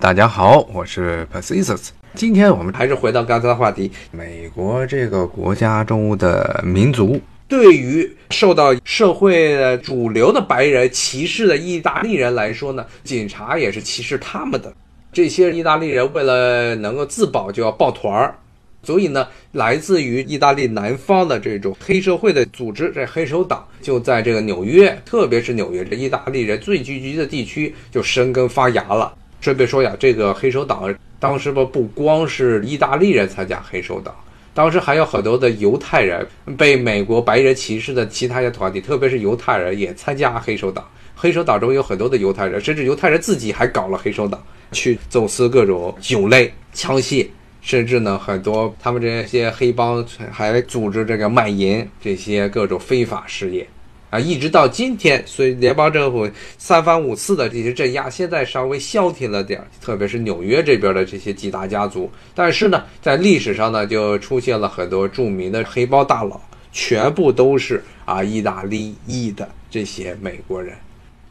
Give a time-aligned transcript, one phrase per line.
[0.00, 1.88] 大家好，我是 Pacisus。
[2.14, 14.72] 今天我们还是回到刚才的话题，美国这个国家中的民族，对于受到社会的主流的白人歧视的意大利人来说呢，警察也是歧视他们的。
[15.12, 18.34] 这些意大利人为了能够自保，就要抱团儿。
[18.82, 29.14] 所以呢，来自于意大利南方的这种黑社会的组织，这黑手党就在这个纽约，特别是纽约这意大利人最聚集的地区，就生根发芽了。
[29.40, 34.14] 顺便说呀，这个黑手党当时吧，不光是意大利人参加黑手党，
[34.54, 36.26] 当时还有很多的犹太人
[36.58, 40.84] 被美国白人歧视的其他的团体，特别是犹太人也参加黑手党。
[41.14, 47.26] 黑手党中有很多的犹太人，甚至犹太人自己还搞了黑手党，去走私各种酒类、枪械，
[47.60, 53.66] 甚至呢，很多他们这些黑帮还组织这个卖淫这些各种非法事业。
[54.10, 56.28] 啊，一直到今天，所以联邦政府
[56.58, 62.10] 三番五次的这些镇压，现在稍微消停了点儿，特别是纽约这边的这些几大家族。
[62.34, 66.40] 但是呢，在历史上呢，就出现了很多著名的黑帮大佬，
[66.72, 70.74] 全部都是啊意大利裔的这些美国人。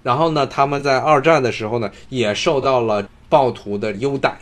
[0.02, 4.40] 然后呢，他们在二战的时候呢，也受到了暴徒的优待，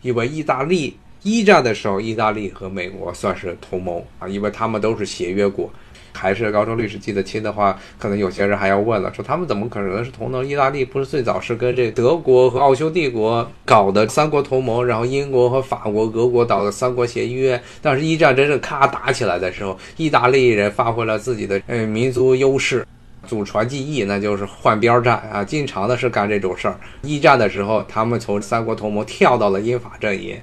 [0.00, 5.70] 因为意大利一战的时候，意大利和美国算是同盟啊，因为他们都是协约国。
[6.12, 10.46] 还是高中历史记得清的话，可能有些人还要问了，说他们怎么可能是同盟？
[10.46, 17.60] 意大利不是最早是跟这德国和奥匈帝国搞的三国同盟，然后英国和法国、俄国搞的三国协约。
[17.80, 22.86] 但是，一战真正咔打起来的时候，意大利人发挥了自己的呃民族优势，
[23.26, 26.78] 祖传技艺，那就是换边站啊，经常的是干这种事儿。
[27.02, 30.36] 一战的时候，他们从三国同盟跳到了英法阵营。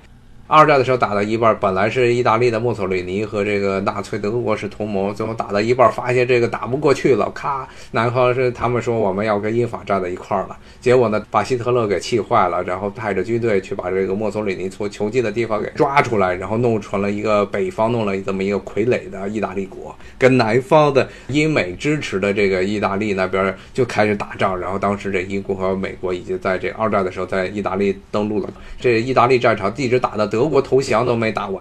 [0.50, 28.50] 二战的时候打到一半，本来是意大利的墨索里尼和这个纳粹德国是同盟，最后打到一半发现这个打不过去了，咔，南方是他们说我们要跟英法站在一块儿了，结果呢把希特勒给气坏了，然后派着军队去把这个墨索里尼从囚禁的地方给抓出来，然后弄成了一个北方弄了这么一个傀儡的意大利国，跟南方的英美支持的这个意大利那边就开始打仗，然后当时这英国和美国已经在这二战的时候在意大利登陆了，
[28.80, 30.37] 这意大利战场一直打到德。
[30.38, 31.60] 德国投降都没打完，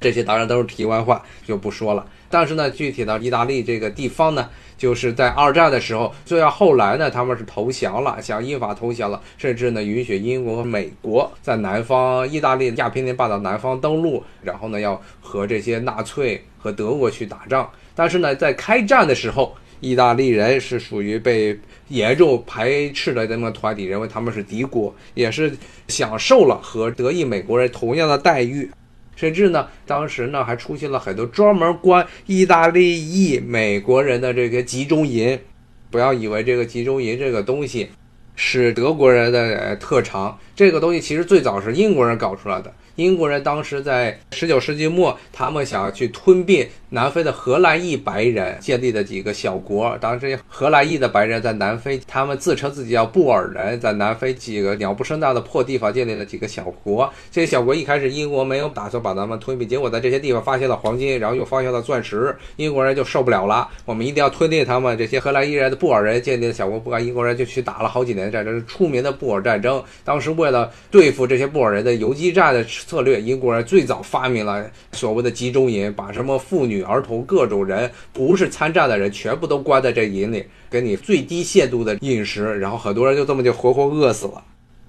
[0.00, 2.04] 这些当然都是题外话，就不说了。
[2.28, 17.70] 但是呢，具体到意大利这个地方呢，就是在二战的时候，虽然后来呢他们是投降了，向英法投降了，甚至呢允许英国和美国在南方意大利亚平宁半岛南方登陆，然后呢要和这些纳粹和德国去打仗。
[17.94, 25.56] 但是呢，在开战的时候，意大利人是属于被严重排斥的这么团体，认为他们是敌国，也是
[25.88, 28.70] 享受了和德裔美国人同样的待遇，
[29.14, 35.38] 甚至呢，当时呢还出现了很多专门关意大利裔美国人的这个集中营。
[35.88, 37.88] 不要以为这个集中营这个东西
[38.34, 42.74] 是德国人的特长，这个东西其实最早是英国人搞出来的。
[42.96, 49.96] 英国人当时在十九世纪末，他们想要去吞并南非的荷兰裔白人建立的几个小国。
[50.00, 57.10] 当时荷兰裔的白人在南非，他们自称自己叫布尔人，在南非几个鸟不生蛋的破地方建立了几个小国。
[57.30, 64.96] 这些小国一开始英国没有打算把他们吞并，结果在这些地方发现了黄金，然后又发现了钻石，英国人就受不了了，我们一定要吞并他们。
[64.96, 69.84] 这些荷兰裔人的布尔人建立的小国，不干，英国人就去打了好几年战争，出名的布尔战争。
[70.02, 72.64] 当时为了对付这些布尔人的游击战的。
[72.86, 84.40] 策略，英国人最早发明了所谓的集中营，把什么妇女、儿童、各种人不是参战的人，全部都关在这营里，给你最低限度的饮食，然后很多人就这么就活活饿死了。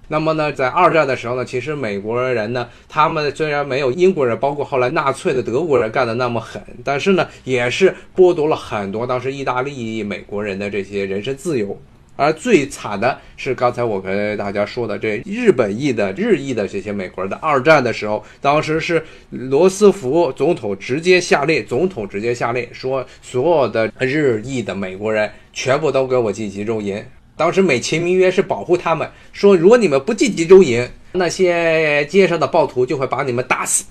[0.09, 11.75] 那么呢，在二战的时候呢，其实美国人呢，他们虽然没有英国人，包括后来纳粹的德国人干的那么狠，但是呢，也是剥夺了很多当时意大利美国人的这些人身自由。
[12.17, 27.01] 而最惨的是，刚才我跟大家说的，这日本裔的、日裔的这些美国人，的二战的时候，当时是罗斯福总统直接下令，总统直接下令说，所有的日裔的美国人全部都给我进集中营。
[27.35, 33.85] 当时美其名曰是保护他们，说如果你们不进集中营，那些街上的暴徒就会把你们打死。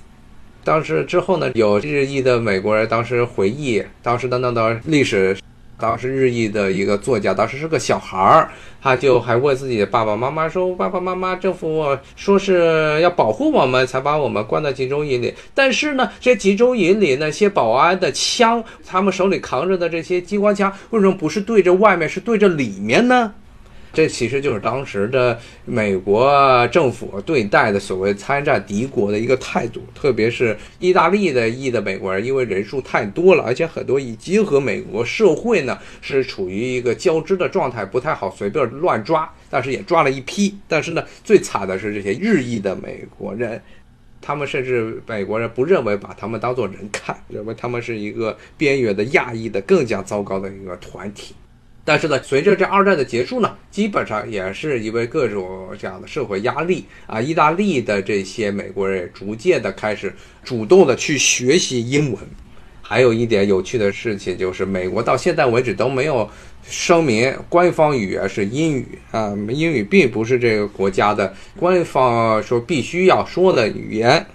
[0.64, 5.36] 当时之后呢，有日裔的美国人当时回忆当时的那段历史。
[5.78, 8.50] 当时日裔的一个作家，当时是个小孩儿，
[8.82, 15.34] 他就还问自己的爸爸妈妈说：“爸爸妈妈，政府说是要保护我们，才把我们关到集中营里。
[15.55, 23.34] 但是呢，这集中营里那些保安的枪，他们手里扛着的这些机关枪，为什么不是对着外面，是对着里面呢？”
[23.96, 39.26] 这其实就是当时的美国政府对待的所谓参战敌国的一个态度，特别是意大利的裔的美国人，因为人数太多了，而且很多已经和美国社会呢是处于一个交织的状态，不太好随便乱抓。
[39.48, 40.54] 但是也抓了一批。
[40.69, 43.58] 但是呢，最惨的是这些日裔的美国人，
[44.20, 51.34] 他们甚至美国人不认为把他们当做人看，认为他们是一个边缘的亚裔的更加糟糕的一个团体。
[51.86, 60.12] 但是呢，随着这二战的结束呢，基本上也是因为各种这样的社会压力啊，意大利的这些美国人逐渐的开始
[60.42, 62.20] 主动的去学习英文。
[62.82, 66.28] 还有一点有趣的事情就是，美国到现在为止都没有
[66.68, 74.26] 声明官方语言是英语啊，英语并不是这个国家的官方说必须要说的语言。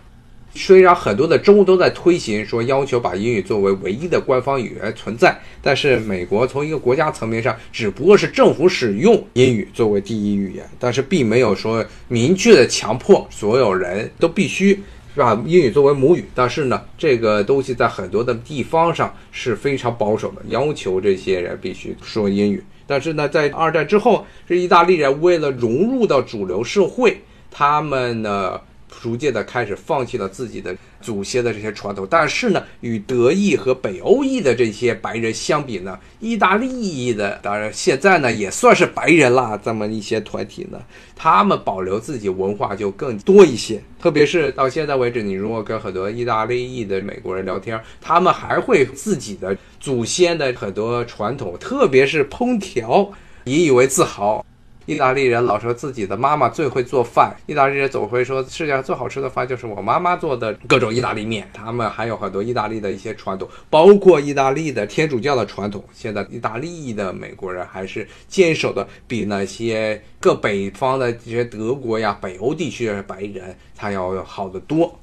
[0.54, 14.78] 虽然很多的州都在推行说要求把英语作为唯一的官方语言存在，但是美国从一个国家层面上只不过是政府使用英语作为第一语言，但是并没有说明确的强迫所有人都必须
[15.14, 16.26] 是吧英语作为母语。
[16.36, 22.62] 但是呢，这个东西在很多的地方上是非常保守的，要求这些人必须说英语。
[22.86, 28.60] 但是呢，在二战之后，这意大利人为了融入到主流社会，他们呢。
[29.02, 40.80] 逐渐的开始放弃了自己的祖先的这些传统，但是呢，与德裔和北欧裔的这些白人相比呢，意大利裔的当然现在呢也算是白人啦，这么一些团体呢，
[41.16, 43.82] 他们保留自己文化就更多一些。
[44.00, 53.12] 特别是到现在为止，你如果跟很多意大利裔的美国人聊天，他们还会自己的祖先的很多传统，特别是烹调，
[53.46, 54.46] 引以为自豪。
[54.86, 61.50] 意大利人老说自己的妈妈最会做饭，意大利人总会说世界上最好吃的饭就是我妈妈做的各种意大利面。
[61.54, 65.84] 他们还有很多意大利的一些传统，包括意大利的天主教的传统。
[65.94, 75.00] 现在意大利的美国人还是坚守的比那些各北方的这些德国呀、北欧地区的白人他要好得多。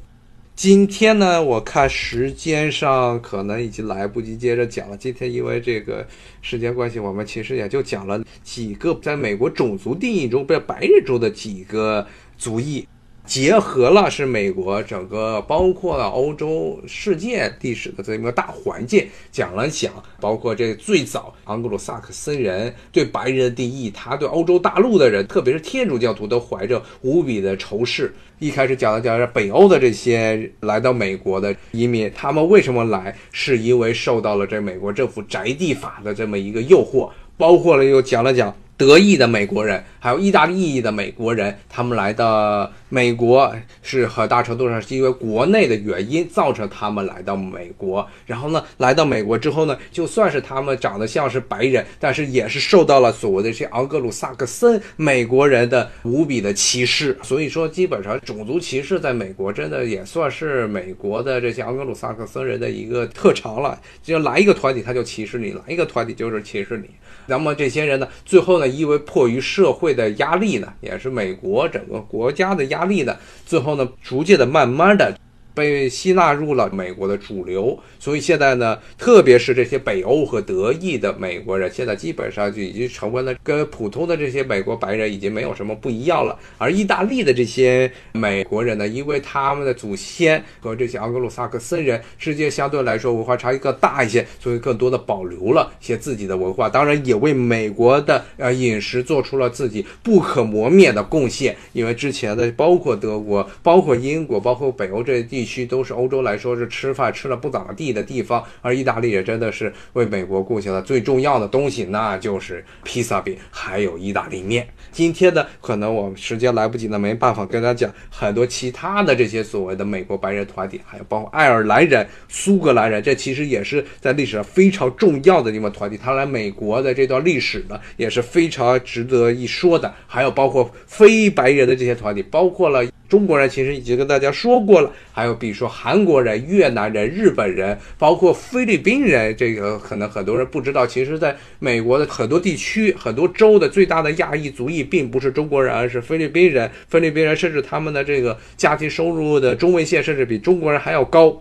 [0.58, 4.96] 今天呢，我看时间上可能已经来不及接着讲了。
[4.96, 6.04] 今天因为这个
[6.42, 12.04] 时间关系，我们其实也就讲了几个在美国种族定义中被白人中的几个
[12.36, 12.84] 族裔。
[13.28, 28.14] 结合了是美国整个包括了欧洲世界历史的这么一个大环境，讲了讲，包括这最早盎格鲁撒克森人对白人的定义，他对欧洲大陆的人，特别是天主教徒都怀着无比的仇视。
[28.38, 38.56] 一开始讲了讲北欧的这些来到美国的移民，他们为什么来，是因为受到了这美国政府宅地法的这么一个诱惑，包括了又讲了讲。
[38.78, 48.06] 德裔的美国人，还有意大利裔的美国人，他们来到美国是很大程度上是因为国内的原因造成他们来到美国。
[48.26, 57.16] 然后呢，来到美国之后呢，就算是他们长得像是白人，但是也是受到了所谓的这些盎格鲁撒克森美国人的无比的歧视。
[57.22, 63.78] 所以说，基本上种族歧视在美国真的也算是美国的这些盎格鲁撒克森人的一个特长了。
[64.02, 66.88] 只要来一个团体，他就歧视你；来一个团体就是歧视你。
[67.26, 75.18] 那么这些人呢，最后呢，因为迫于社会的压力呢，也是美国整个国家的压力压力的，最后呢，逐渐的、慢慢的。
[75.58, 86.38] 被吸纳入了美国的主流，所以现在呢，特别是这些北欧和德裔的美国人，现在基本上就已经成为了跟普通的这些美国白人已经没有什么不一样了。
[86.58, 101.56] 而意大利的这些美国人呢，因为他们的祖先和这些盎格鲁撒克森人之间相对来说文化差异更大一些，所以更多的保留了一些自己的文化，当然也为美国的呃饮食做出了自己不可磨灭的贡献。
[101.72, 105.47] 因为之前的包括德国、包括英国、包括北欧这些地。
[105.48, 114.68] 区都是欧洲来说是吃饭吃了不怎么地的地方，而意大利也真的是为美国贡献了最重要的东西，那就是披萨饼还有意大利面。
[114.92, 125.96] 今天呢，可能我们时间来不及呢，没办法跟大家讲很多其他的这些所谓的美国白人团体，还有包括爱尔兰人、苏格兰人，这其实也是在历史上非常重要的地方团体。
[125.96, 129.92] 他来美国的这段历史呢，也是非常值得一说的。
[130.06, 132.84] 还有包括非白人的这些团体，包括了。
[133.08, 140.86] 中国人其实已经跟大家说过了，还有比如说韩国人、越南人、日本人，包括菲律宾人，这个可能很多人不知道。
[140.86, 146.70] 其实，在美国的很多地区、很多州的最大的亚裔族裔，并不是中国人，而是菲律宾人。
[146.88, 151.40] 菲律宾人甚至他们的这个家庭收入的中位线，甚至比中国人还要高。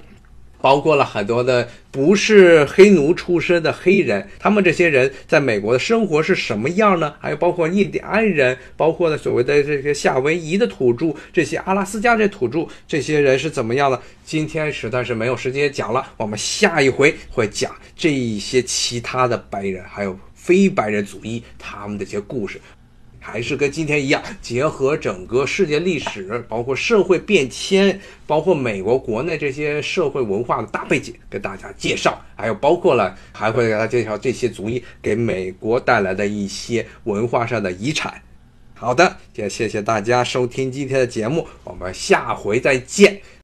[0.59, 7.13] 包括了很多的不是黑奴出身的黑人，他们这些人在美国的生活是什么样呢？
[7.19, 13.99] 还有包括印第安人，包括呢所谓的这些夏威夷的土著，这些阿拉斯加这土著，这些人是怎么样的？
[14.23, 22.59] 今天实在是没有时间讲了，我们下一回会讲这一些其他的白人，还有非白人族裔他们的一些故事。
[23.29, 32.17] 还是跟今天一样，结合整个世界历史，包括社会变迁，包括美国国内这些社会文化的大背景，给大家介绍。
[32.37, 38.21] 还有包括了，还会给大家介绍这些族裔给美国带来的一些文化上的遗产。
[38.73, 43.19] 好的，也谢谢大家收听今天的节目，我们下回再见。